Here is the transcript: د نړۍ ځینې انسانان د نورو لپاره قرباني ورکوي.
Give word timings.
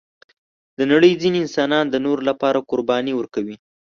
د 0.77 0.79
نړۍ 0.91 1.11
ځینې 1.21 1.37
انسانان 1.41 1.85
د 1.89 1.95
نورو 2.05 2.21
لپاره 2.29 2.65
قرباني 2.69 3.13
ورکوي. 3.15 3.55